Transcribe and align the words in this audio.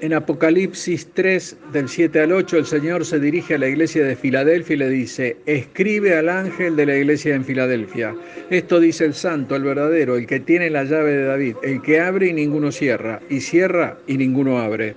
En 0.00 0.12
Apocalipsis 0.14 1.08
3, 1.14 1.56
del 1.72 1.88
7 1.88 2.20
al 2.20 2.30
8, 2.30 2.58
el 2.58 2.66
Señor 2.66 3.04
se 3.04 3.18
dirige 3.18 3.56
a 3.56 3.58
la 3.58 3.66
iglesia 3.66 4.04
de 4.04 4.14
Filadelfia 4.14 4.74
y 4.74 4.78
le 4.78 4.90
dice, 4.90 5.36
escribe 5.44 6.16
al 6.16 6.28
ángel 6.28 6.76
de 6.76 6.86
la 6.86 6.96
iglesia 6.96 7.34
en 7.34 7.44
Filadelfia. 7.44 8.14
Esto 8.48 8.78
dice 8.78 9.06
el 9.06 9.14
santo, 9.14 9.56
el 9.56 9.64
verdadero, 9.64 10.16
el 10.16 10.28
que 10.28 10.38
tiene 10.38 10.70
la 10.70 10.84
llave 10.84 11.10
de 11.14 11.24
David, 11.24 11.56
el 11.64 11.82
que 11.82 11.98
abre 12.00 12.28
y 12.28 12.32
ninguno 12.32 12.70
cierra, 12.70 13.20
y 13.28 13.40
cierra 13.40 13.98
y 14.06 14.18
ninguno 14.18 14.60
abre. 14.60 14.94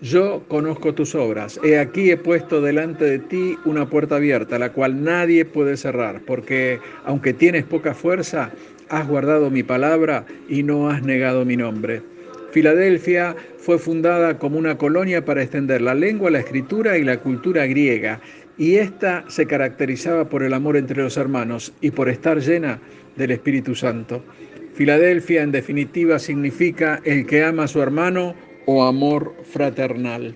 Yo 0.00 0.44
conozco 0.46 0.94
tus 0.94 1.16
obras. 1.16 1.58
He 1.64 1.80
aquí 1.80 2.12
he 2.12 2.16
puesto 2.16 2.60
delante 2.60 3.04
de 3.04 3.18
ti 3.18 3.58
una 3.64 3.90
puerta 3.90 4.16
abierta, 4.16 4.60
la 4.60 4.70
cual 4.70 5.02
nadie 5.02 5.44
puede 5.44 5.76
cerrar, 5.76 6.20
porque 6.24 6.78
aunque 7.04 7.32
tienes 7.32 7.64
poca 7.64 7.94
fuerza, 7.94 8.52
has 8.90 9.08
guardado 9.08 9.50
mi 9.50 9.64
palabra 9.64 10.24
y 10.48 10.62
no 10.62 10.88
has 10.88 11.02
negado 11.02 11.44
mi 11.44 11.56
nombre. 11.56 12.02
Filadelfia 12.52 13.36
fue 13.58 13.78
fundada 13.78 14.38
como 14.38 14.58
una 14.58 14.78
colonia 14.78 15.24
para 15.24 15.42
extender 15.42 15.82
la 15.82 15.94
lengua, 15.94 16.30
la 16.30 16.40
escritura 16.40 16.98
y 16.98 17.04
la 17.04 17.18
cultura 17.18 17.66
griega, 17.66 18.20
y 18.58 18.76
esta 18.76 19.24
se 19.28 19.46
caracterizaba 19.46 20.28
por 20.28 20.42
el 20.42 20.54
amor 20.54 20.76
entre 20.76 21.02
los 21.02 21.16
hermanos 21.16 21.72
y 21.80 21.90
por 21.90 22.08
estar 22.08 22.38
llena 22.38 22.80
del 23.16 23.32
Espíritu 23.32 23.74
Santo. 23.74 24.22
Filadelfia, 24.74 25.42
en 25.42 25.52
definitiva, 25.52 26.18
significa 26.18 27.00
el 27.04 27.26
que 27.26 27.42
ama 27.42 27.64
a 27.64 27.68
su 27.68 27.82
hermano 27.82 28.34
o 28.66 28.84
amor 28.84 29.34
fraternal. 29.50 30.34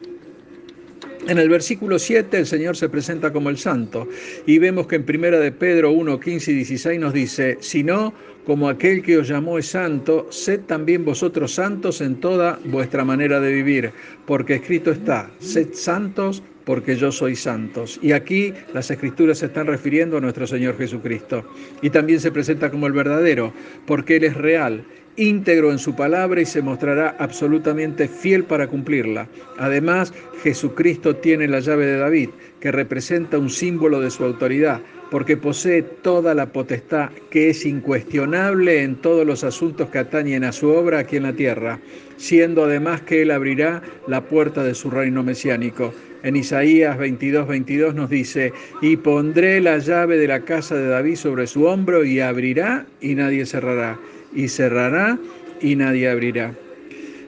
En 1.28 1.38
el 1.38 1.48
versículo 1.48 1.98
7 1.98 2.38
el 2.38 2.46
Señor 2.46 2.76
se 2.76 2.88
presenta 2.88 3.32
como 3.32 3.50
el 3.50 3.58
santo 3.58 4.08
y 4.46 4.58
vemos 4.58 4.86
que 4.86 4.96
en 4.96 5.04
primera 5.04 5.38
de 5.38 5.52
Pedro 5.52 5.92
1, 5.92 6.18
15 6.18 6.50
y 6.50 6.54
16 6.54 7.00
nos 7.00 7.12
dice, 7.12 7.58
si 7.60 7.82
no, 7.84 8.14
como 8.46 8.68
aquel 8.68 9.02
que 9.02 9.18
os 9.18 9.28
llamó 9.28 9.58
es 9.58 9.66
santo, 9.66 10.26
sed 10.30 10.60
también 10.60 11.04
vosotros 11.04 11.52
santos 11.52 12.00
en 12.00 12.16
toda 12.20 12.58
vuestra 12.64 13.04
manera 13.04 13.38
de 13.38 13.52
vivir, 13.52 13.92
porque 14.26 14.54
escrito 14.54 14.90
está, 14.90 15.30
sed 15.38 15.68
santos 15.74 16.42
porque 16.64 16.96
yo 16.96 17.10
soy 17.10 17.36
santos. 17.36 17.98
Y 18.02 18.12
aquí 18.12 18.52
las 18.72 18.90
escrituras 18.90 19.38
se 19.38 19.46
están 19.46 19.66
refiriendo 19.66 20.18
a 20.18 20.20
nuestro 20.20 20.46
Señor 20.46 20.76
Jesucristo. 20.78 21.44
Y 21.82 21.90
también 21.90 22.20
se 22.20 22.30
presenta 22.30 22.70
como 22.70 22.86
el 22.86 22.92
verdadero, 22.92 23.52
porque 23.86 24.16
Él 24.16 24.24
es 24.24 24.34
real 24.34 24.84
íntegro 25.20 25.70
en 25.70 25.78
su 25.78 25.94
palabra 25.94 26.40
y 26.40 26.46
se 26.46 26.62
mostrará 26.62 27.14
absolutamente 27.18 28.08
fiel 28.08 28.44
para 28.44 28.66
cumplirla. 28.66 29.28
Además, 29.58 30.14
Jesucristo 30.42 31.14
tiene 31.16 31.46
la 31.46 31.60
llave 31.60 31.84
de 31.84 31.98
David, 31.98 32.30
que 32.58 32.72
representa 32.72 33.38
un 33.38 33.50
símbolo 33.50 34.00
de 34.00 34.10
su 34.10 34.24
autoridad, 34.24 34.80
porque 35.10 35.36
posee 35.36 35.82
toda 35.82 36.34
la 36.34 36.46
potestad 36.46 37.10
que 37.30 37.50
es 37.50 37.66
incuestionable 37.66 38.82
en 38.82 38.96
todos 38.96 39.26
los 39.26 39.44
asuntos 39.44 39.90
que 39.90 39.98
atañen 39.98 40.42
a 40.42 40.52
su 40.52 40.68
obra 40.68 41.00
aquí 41.00 41.16
en 41.16 41.24
la 41.24 41.34
tierra, 41.34 41.80
siendo 42.16 42.64
además 42.64 43.02
que 43.02 43.20
Él 43.20 43.30
abrirá 43.30 43.82
la 44.06 44.22
puerta 44.22 44.64
de 44.64 44.74
su 44.74 44.90
reino 44.90 45.22
mesiánico. 45.22 45.92
En 46.22 46.36
Isaías 46.36 46.96
22, 46.96 47.46
22 47.46 47.94
nos 47.94 48.08
dice, 48.08 48.52
y 48.80 48.96
pondré 48.96 49.60
la 49.60 49.78
llave 49.78 50.16
de 50.16 50.28
la 50.28 50.40
casa 50.40 50.76
de 50.76 50.88
David 50.88 51.16
sobre 51.16 51.46
su 51.46 51.64
hombro 51.64 52.04
y 52.04 52.20
abrirá 52.20 52.86
y 53.00 53.14
nadie 53.14 53.44
cerrará 53.44 53.98
y 54.32 54.48
cerrará 54.48 55.18
y 55.60 55.76
nadie 55.76 56.08
abrirá. 56.08 56.54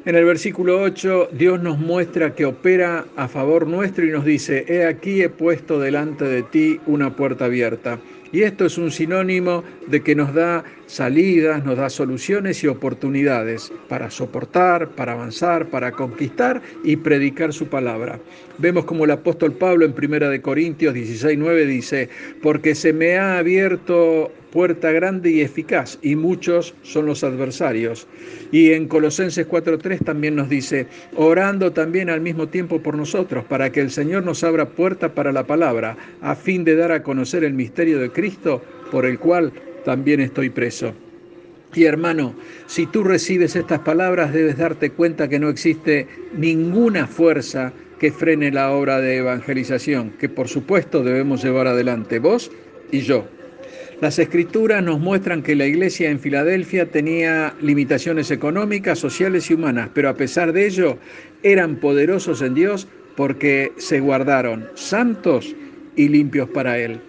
En 0.04 0.16
el 0.16 0.24
versículo 0.24 0.80
8 0.80 1.28
Dios 1.32 1.62
nos 1.62 1.78
muestra 1.78 2.34
que 2.34 2.44
opera 2.44 3.06
a 3.14 3.28
favor 3.28 3.66
nuestro 3.68 4.04
y 4.04 4.10
nos 4.10 4.24
dice, 4.24 4.64
he 4.68 4.84
aquí 4.84 5.22
he 5.22 5.28
puesto 5.28 5.78
delante 5.78 6.24
de 6.24 6.42
ti 6.42 6.80
una 6.86 7.14
puerta 7.14 7.44
abierta. 7.44 8.00
Y 8.32 8.42
esto 8.42 8.64
es 8.64 8.78
un 8.78 8.90
sinónimo 8.90 9.62
de 9.86 10.02
que 10.02 10.14
nos 10.14 10.32
da 10.32 10.64
salidas, 10.86 11.64
nos 11.64 11.76
da 11.76 11.90
soluciones 11.90 12.64
y 12.64 12.66
oportunidades 12.66 13.70
para 13.88 14.10
soportar, 14.10 14.88
para 14.88 15.12
avanzar, 15.12 15.68
para 15.68 15.92
conquistar 15.92 16.62
y 16.82 16.96
predicar 16.96 17.52
su 17.52 17.66
palabra. 17.66 18.18
Vemos 18.58 18.86
como 18.86 19.04
el 19.04 19.10
apóstol 19.10 19.52
Pablo 19.52 19.84
en 19.84 19.92
1 19.92 20.40
Corintios 20.40 20.94
16:9 20.94 21.66
dice, 21.66 22.08
porque 22.42 22.74
se 22.74 22.92
me 22.92 23.16
ha 23.16 23.38
abierto 23.38 24.32
puerta 24.52 24.92
grande 24.92 25.30
y 25.30 25.40
eficaz, 25.40 25.98
y 26.02 26.14
muchos 26.14 26.74
son 26.82 27.06
los 27.06 27.24
adversarios. 27.24 28.06
Y 28.52 28.72
en 28.72 28.86
Colosenses 28.86 29.48
4.3 29.48 30.04
también 30.04 30.36
nos 30.36 30.50
dice, 30.50 30.86
orando 31.16 31.72
también 31.72 32.10
al 32.10 32.20
mismo 32.20 32.46
tiempo 32.48 32.80
por 32.80 32.94
nosotros, 32.94 33.44
para 33.44 33.72
que 33.72 33.80
el 33.80 33.90
Señor 33.90 34.24
nos 34.24 34.44
abra 34.44 34.68
puerta 34.68 35.14
para 35.14 35.32
la 35.32 35.46
palabra, 35.46 35.96
a 36.20 36.36
fin 36.36 36.64
de 36.64 36.76
dar 36.76 36.92
a 36.92 37.02
conocer 37.02 37.44
el 37.44 37.54
misterio 37.54 37.98
de 37.98 38.10
Cristo, 38.10 38.21
por 38.90 39.06
el 39.06 39.18
cual 39.18 39.52
también 39.84 40.20
estoy 40.20 40.50
preso. 40.50 40.94
Y 41.74 41.84
hermano, 41.84 42.34
si 42.66 42.86
tú 42.86 43.02
recibes 43.02 43.56
estas 43.56 43.80
palabras, 43.80 44.32
debes 44.32 44.58
darte 44.58 44.90
cuenta 44.90 45.28
que 45.28 45.38
no 45.38 45.48
existe 45.48 46.06
ninguna 46.36 47.06
fuerza 47.06 47.72
que 47.98 48.12
frene 48.12 48.50
la 48.50 48.72
obra 48.72 49.00
de 49.00 49.16
evangelización, 49.16 50.10
que 50.18 50.28
por 50.28 50.48
supuesto 50.48 51.02
debemos 51.02 51.42
llevar 51.42 51.66
adelante 51.66 52.18
vos 52.18 52.50
y 52.90 53.00
yo. 53.00 53.26
Las 54.00 54.18
escrituras 54.18 54.82
nos 54.82 54.98
muestran 54.98 55.42
que 55.42 55.54
la 55.54 55.64
iglesia 55.64 56.10
en 56.10 56.18
Filadelfia 56.18 56.90
tenía 56.90 57.54
limitaciones 57.60 58.30
económicas, 58.32 58.98
sociales 58.98 59.48
y 59.50 59.54
humanas, 59.54 59.90
pero 59.94 60.08
a 60.08 60.14
pesar 60.14 60.52
de 60.52 60.66
ello 60.66 60.98
eran 61.42 61.76
poderosos 61.76 62.42
en 62.42 62.54
Dios 62.54 62.88
porque 63.16 63.72
se 63.78 64.00
guardaron 64.00 64.68
santos 64.74 65.54
y 65.94 66.08
limpios 66.08 66.48
para 66.48 66.78
Él. 66.78 67.00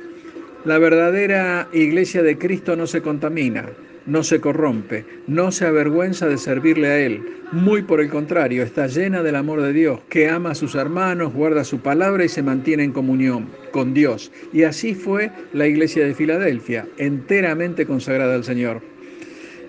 La 0.66 0.78
verdadera 0.78 1.68
iglesia 1.74 2.24
de 2.24 2.38
Cristo 2.38 2.78
no 2.78 2.88
se 2.88 3.02
contamina, 3.02 3.66
no 4.06 4.24
se 4.24 4.40
corrompe, 4.40 5.06
no 5.28 5.52
se 5.52 5.66
avergüenza 5.66 6.30
de 6.30 6.38
servirle 6.38 6.88
a 6.88 7.00
Él. 7.00 7.22
Muy 7.52 7.82
por 7.82 8.00
el 8.00 8.10
contrario, 8.10 8.64
está 8.64 8.88
llena 8.88 9.24
del 9.24 9.36
amor 9.36 9.62
de 9.62 9.74
Dios, 9.74 10.00
que 10.08 10.30
ama 10.30 10.52
a 10.52 10.56
sus 10.56 10.76
hermanos, 10.76 11.34
guarda 11.34 11.66
su 11.66 11.82
palabra 11.82 12.24
y 12.24 12.30
se 12.30 12.44
mantiene 12.44 12.86
en 12.86 12.94
comunión 12.94 13.50
con 13.72 13.94
Dios. 13.94 14.32
Y 14.54 14.64
así 14.64 14.96
fue 14.96 15.32
la 15.52 15.68
iglesia 15.68 16.06
de 16.06 16.14
Filadelfia, 16.14 16.88
enteramente 16.98 17.86
consagrada 17.86 18.36
al 18.36 18.46
Señor. 18.46 18.93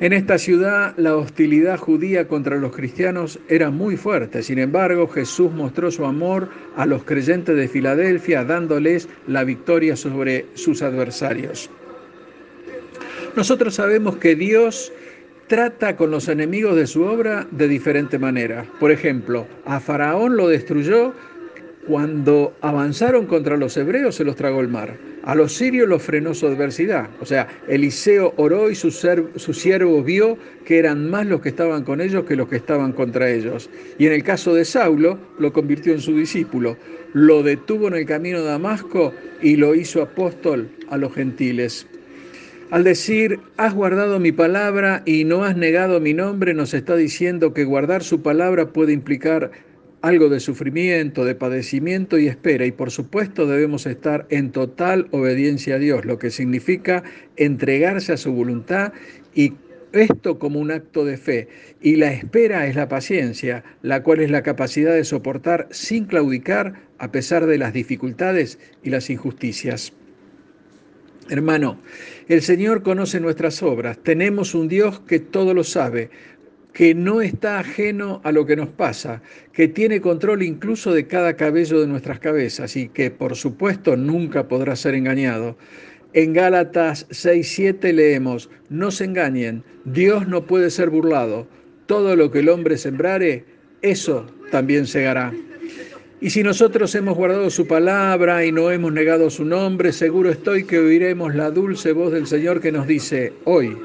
En 0.00 0.12
esta 0.12 0.38
ciudad 0.38 0.93
la 0.97 1.16
hostilidad 1.16 1.78
judía 1.78 2.27
contra 2.27 2.56
los 2.56 2.75
cristianos 2.75 3.38
era 3.49 3.71
muy 3.71 3.97
fuerte, 3.97 4.43
sin 4.43 4.59
embargo 4.59 5.06
Jesús 5.06 5.53
mostró 5.53 5.91
su 5.93 6.05
amor 6.05 6.49
a 6.77 6.84
los 6.84 7.05
creyentes 7.05 7.56
de 7.56 7.69
Filadelfia 7.69 8.44
dándoles 8.44 9.09
la 9.28 9.44
victoria 9.44 9.94
sobre 9.94 10.47
sus 10.54 10.83
adversarios. 10.83 11.71
Nosotros 13.37 13.77
sabemos 13.77 14.16
que 14.16 14.34
Dios 14.34 14.93
trata 15.47 15.97
con 15.97 16.10
los 16.10 16.28
enemigos 16.28 16.75
de 16.75 16.88
su 16.88 17.03
obra 17.03 17.47
de 17.53 17.69
diferente 17.69 18.19
manera. 18.19 18.66
Por 18.81 18.91
ejemplo, 18.91 19.47
a 19.65 19.78
Faraón 19.78 20.37
lo 20.37 20.49
destruyó 20.49 21.15
cuando 21.87 22.55
avanzaron 22.61 23.27
contra 23.27 23.56
los 23.56 23.77
hebreos, 23.77 24.15
se 24.15 24.25
los 24.25 24.36
tragó 24.36 24.60
el 24.60 24.69
mar. 24.69 24.97
A 25.25 25.34
los 25.34 25.53
sirios 25.54 25.89
los 25.89 26.03
frenó 26.03 26.34
su 26.34 26.47
adversidad. 26.47 27.09
O 27.21 27.27
sea, 27.27 27.48
Eliseo 27.69 28.34
oró 28.36 28.71
y 28.71 28.75
su, 28.75 28.91
siervo 28.91 30.03
vio 30.03 30.36
que 30.65 30.78
eran 30.78 31.09
más 31.09 31.27
los 31.27 31.41
que 31.41 31.48
estaban 31.48 31.84
con 31.84 32.01
ellos 32.01 32.25
que 32.25 32.36
los 32.36 32.48
que 32.48 32.57
estaban 32.57 32.92
contra 32.92 33.31
ellos. 33.31 33.71
Y 33.98 34.07
en 34.07 34.13
el 34.13 34.22
caso 34.22 34.54
de 34.54 34.65
Saulo, 34.65 35.19
lo 35.39 35.53
convirtió 35.53 35.92
en 35.92 36.01
su 36.01 36.16
discípulo. 36.16 36.77
Lo 37.13 37.42
detuvo 37.42 37.89
en 37.89 37.95
el 37.95 38.07
camino 38.07 38.41
de 38.41 38.48
Damasco 38.48 39.13
y 39.41 39.57
lo 39.57 39.75
hizo 39.75 40.03
apóstol 40.03 40.69
a 40.91 40.97
los 40.97 41.15
gentiles. 41.15 41.87
Al 42.71 42.83
decir, 42.83 43.39
has 43.57 43.75
guardado 43.75 44.19
mi 44.19 44.33
palabra 44.33 45.03
y 45.04 45.25
no 45.25 45.45
has 45.45 45.57
negado 45.57 46.01
mi 46.01 46.13
nombre, 46.13 46.54
nos 46.54 46.75
está 46.75 46.97
diciendo 46.97 47.54
que 47.54 47.65
guardar 47.65 48.03
su 48.03 48.21
palabra 48.22 48.71
puede 48.71 48.92
implicar 48.92 49.53
algo 50.04 50.28
de 50.28 50.39
sufrimiento, 50.39 51.24
de 51.24 51.34
padecimiento 51.34 52.18
y 52.18 52.28
espera. 52.28 52.66
Y 52.66 52.72
por 52.72 52.91
supuesto 52.91 53.47
debemos 53.47 53.86
estar 53.86 54.27
en 54.28 54.53
total 54.53 55.09
obediencia 55.12 55.77
a 55.77 55.78
Dios, 55.78 56.04
lo 56.04 56.18
que 56.18 56.30
significa 56.30 57.03
entregarse 57.39 58.12
a 58.12 58.18
su 58.18 58.30
voluntad 58.30 58.92
y 59.34 59.54
esto 59.92 60.39
como 60.39 60.60
un 60.60 60.72
acto 60.72 61.06
de 61.06 61.16
fe. 61.16 61.48
Y 61.80 61.97
la 61.97 62.12
espera 62.12 62.66
es 62.66 62.77
la 62.77 62.86
paciencia, 62.86 63.65
la 63.80 64.03
cual 64.03 64.21
es 64.21 64.30
la 64.30 64.42
capacidad 64.42 64.92
de 64.92 65.04
soportar 65.04 65.68
sin 65.71 66.04
claudicar 66.04 66.74
a 66.98 67.10
pesar 67.10 67.47
de 67.47 67.56
las 67.56 67.72
dificultades 67.72 68.59
y 68.83 68.91
las 68.91 69.09
injusticias. 69.09 69.95
Hermano, 71.30 71.80
el 72.28 72.42
Señor 72.42 72.83
conoce 72.83 73.21
nuestras 73.21 73.62
obras. 73.62 73.97
Tenemos 74.03 74.54
un 74.54 74.68
Dios 74.68 75.01
que 75.01 75.18
todo 75.18 75.54
lo 75.54 75.65
sabe. 75.65 76.10
Que 76.74 76.92
no 76.92 77.22
está 77.22 77.60
ajeno 77.60 78.21
a 78.24 78.32
lo 78.32 78.44
que 78.44 78.56
nos 78.56 78.68
pasa, 78.68 79.22
que 79.53 79.68
tiene 79.68 80.00
control 80.00 80.42
incluso 80.42 80.92
de 80.92 81.06
cada 81.06 81.34
cabello 81.34 81.80
de 81.80 81.86
nuestras 81.86 82.18
cabezas 82.18 82.76
y 82.76 82.88
que 82.88 83.12
por 83.12 83.36
supuesto 83.36 83.97
nunca 83.97 84.48
podrá 84.48 84.74
ser 84.74 84.94
engañado. 84.97 85.56
En 86.12 86.32
Gálatas 86.32 87.06
6:7 87.10 87.92
leemos, 87.92 88.50
no 88.68 88.91
se 88.91 89.04
engañen, 89.04 89.62
Dios 89.84 90.26
no 90.26 90.47
puede 90.47 90.68
ser 90.71 90.91
burlado, 90.91 91.47
todo 91.86 92.16
lo 92.16 92.30
que 92.32 92.41
el 92.41 92.48
hombre 92.48 92.77
sembrare, 92.77 93.44
eso 93.82 94.27
también 94.50 94.86
segará. 94.86 95.32
Y 96.20 96.30
si 96.30 96.42
nosotros 96.42 96.94
hemos 96.94 97.16
guardado 97.16 97.50
su 97.50 97.66
palabra 97.66 98.44
y 98.47 98.50
no 98.50 98.70
hemos 98.70 98.92
negado 98.92 99.30
su 99.30 99.44
nombre, 99.44 99.92
seguro 99.92 100.30
estoy 100.30 100.65
que 100.65 100.78
oiremos 100.78 101.34
la 101.34 101.50
dulce 101.50 101.92
voz 101.92 102.12
del 102.12 102.27
Señor 102.27 102.60
que 102.60 102.72
nos 102.72 102.86
dice, 102.86 103.32
hoy, 103.44 103.77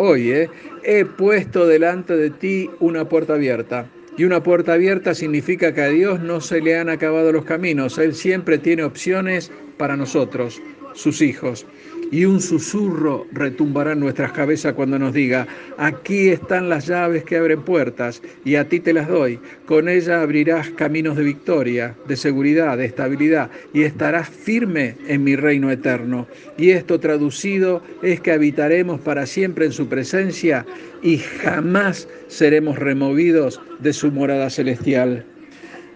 hoy, 0.00 0.30
eh, 0.32 0.48
he 0.82 1.04
puesto 1.04 1.66
delante 1.66 2.16
de 2.16 2.30
ti 2.30 2.70
una 2.80 3.08
puerta 3.08 3.34
abierta. 3.34 3.86
Y 4.16 4.24
una 4.24 4.42
puerta 4.42 4.72
abierta 4.72 5.14
significa 5.14 5.72
que 5.74 5.82
a 5.82 5.88
Dios 5.88 6.20
no 6.20 6.40
se 6.40 6.60
le 6.60 6.76
han 6.76 6.88
acabado 6.88 7.32
los 7.32 7.44
caminos. 7.44 7.98
Él 7.98 8.14
siempre 8.14 8.58
tiene 8.58 8.82
opciones 8.82 9.52
para 9.76 9.96
nosotros, 9.96 10.60
sus 10.94 11.20
hijos 11.22 11.66
y 12.10 12.24
un 12.24 12.40
susurro 12.40 13.26
retumbará 13.32 13.92
en 13.92 14.00
nuestras 14.00 14.32
cabezas 14.32 14.72
cuando 14.74 14.98
nos 14.98 15.14
diga, 15.14 15.46
aquí 15.78 16.28
están 16.28 16.68
las 16.68 16.86
llaves 16.86 17.24
que 17.24 17.36
abren 17.36 17.62
puertas 17.62 18.20
y 18.44 18.56
a 18.56 18.68
ti 18.68 18.80
te 18.80 18.92
las 18.92 19.08
doy. 19.08 19.38
Con 19.66 19.88
ella 19.88 20.22
abrirás 20.22 20.70
caminos 20.70 21.16
de 21.16 21.22
victoria, 21.22 21.94
de 22.08 22.16
seguridad, 22.16 22.76
de 22.78 22.86
estabilidad 22.86 23.50
y 23.72 23.84
estarás 23.84 24.28
firme 24.28 24.96
en 25.06 25.22
mi 25.22 25.36
reino 25.36 25.70
eterno. 25.70 26.26
Y 26.58 26.70
esto 26.70 26.98
traducido 26.98 27.82
es 28.02 28.20
que 28.20 28.32
habitaremos 28.32 29.00
para 29.00 29.26
siempre 29.26 29.66
en 29.66 29.72
su 29.72 29.88
presencia 29.88 30.66
y 31.02 31.18
jamás 31.18 32.08
seremos 32.28 32.78
removidos 32.78 33.60
de 33.78 33.92
su 33.92 34.10
morada 34.10 34.50
celestial. 34.50 35.24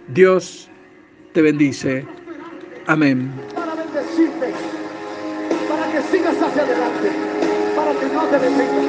Dios 0.09 0.71
te 1.33 1.43
bendice. 1.43 2.05
Amén 2.87 3.33
sigas 6.15 6.41
hacia 6.41 6.63
adelante, 6.63 7.11
para 7.75 7.91
que 7.99 8.07
no 8.15 8.23
te 8.31 8.39
detengas. 8.39 8.87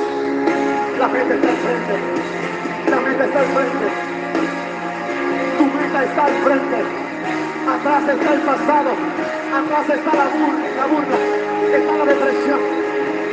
La 1.00 1.08
meta 1.08 1.34
está 1.34 1.50
al 1.50 1.58
frente, 1.66 1.96
la 2.92 3.00
meta 3.02 3.26
está 3.26 3.40
al 3.40 3.46
frente, 3.56 3.88
tu 5.58 5.66
meta 5.66 6.04
está 6.04 6.26
al 6.26 6.34
frente, 6.46 6.78
atrás 7.74 8.04
está 8.14 8.34
el 8.34 8.42
pasado, 8.42 8.92
atrás 9.58 9.90
está 9.90 10.12
la 10.14 10.26
burla, 10.38 10.68
la 10.78 10.86
burla, 10.86 11.18
está 11.74 11.92
la 11.98 12.06
depresión, 12.06 12.60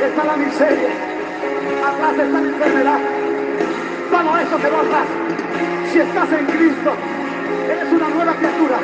está 0.01 0.23
la 0.23 0.37
miseria, 0.37 0.91
atrás 1.85 2.13
está 2.17 2.41
la 2.41 2.49
enfermedad, 2.49 2.99
todo 4.09 4.37
eso 4.39 4.57
quedó 4.57 4.77
atrás. 4.81 5.07
Si 5.91 5.99
estás 5.99 6.31
en 6.33 6.45
Cristo, 6.47 6.91
eres 7.69 7.93
una 7.93 8.09
nueva 8.09 8.33
criatura. 8.33 8.77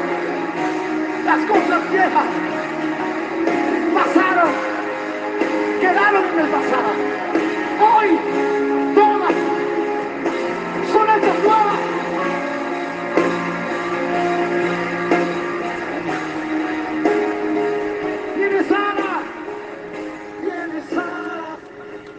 Las 1.25 1.39
cosas 1.49 1.91
viejas 1.91 2.25
pasaron 3.95 4.78
quedaron 5.79 6.25
en 6.33 6.39
el 6.39 6.49
pasado. 6.49 6.93
Hoy 7.79 8.58